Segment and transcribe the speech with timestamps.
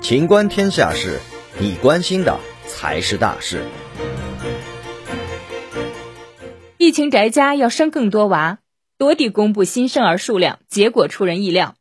[0.00, 1.18] 情观天下事，
[1.58, 3.62] 你关心的才是大事。
[6.78, 8.58] 疫情宅家要生更多娃，
[8.96, 11.74] 多地公布新生儿数量，结果出人意料。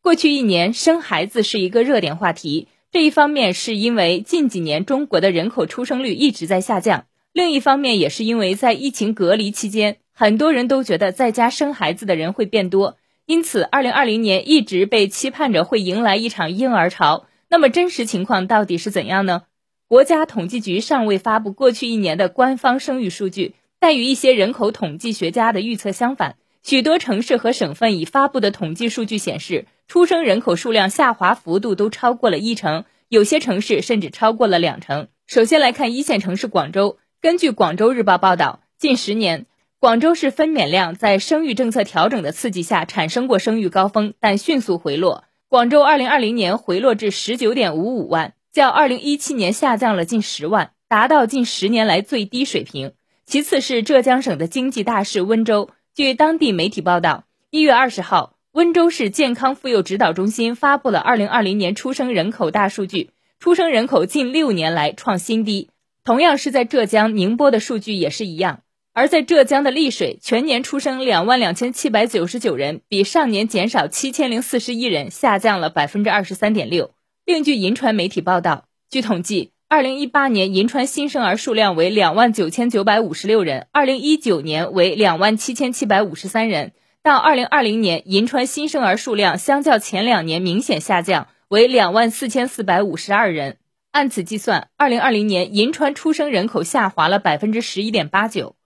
[0.00, 2.68] 过去一年，生孩子是一个热点话题。
[2.90, 12.96] 这一方面是因为近几年中国的人口出生率一直在下降，另一方面也是因为在疫情隔离期间，很多人都觉得在家生孩子的人会变多，
[13.26, 17.26] 因此，二零二零年一直被期盼着会迎来一场婴儿潮。
[17.48, 19.42] 那么，真实情况到底是怎样呢？
[19.88, 29.66] 国家统计局尚未发布过去一年的官方生育数据，但与一些人口统计学家的预测相反，许多城市和省份已发布的统计数据显示。
[29.88, 35.06] 出生人口数量下滑幅度都超过了一成，有些城市甚至超过了两成。
[35.28, 39.46] 首先来看一线城市广州，根据广州日报报道，近十年，
[39.78, 45.24] 广州市分娩量在生育政策调整的刺激下产生过生育高峰，但迅速回落。
[45.48, 52.94] 广州2020年回落至19.55万，较2017年下降了近十万，达到近十年来最低水平。
[53.26, 58.32] 其次是浙江省的经济大市温州，据当地媒体报道，一月二十号。
[58.52, 65.68] 温州市健康妇幼指导中心发布了二零二零年出生人口大数据，出生人口近六年来创新低。
[66.02, 68.60] 同样是在浙江宁波的数据也是一样。
[68.96, 76.92] 而在浙江的丽水，全年出生两万两千七百九十九人，比上年减少七千零四十一人，下降了百分之二十三点六。
[77.26, 86.72] 另据银川媒体报道，据统计，二零一八年银川新生儿数量为两万九千九百五十六人，二零一九年为两万七千七百五十三人。
[87.02, 93.58] 到二零二零年，银川新生儿数量相较前两年明显下降，为两万四千四百五十二人。
[93.90, 98.56] 按此计算，二零二零年银川出生人口下滑了百分之十一点八九。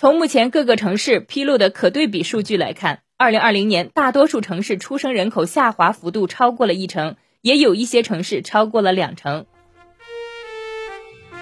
[0.00, 9.44] 从目前各个城市披露的可对比数据来看，二零二零年大多数城市出生人口下滑幅度超过了一成，也有一些城市超过了两成。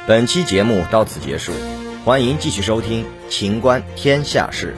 [0.09, 1.53] 本期节目到此结束，
[2.05, 4.75] 欢迎继续收听《秦观天下事》。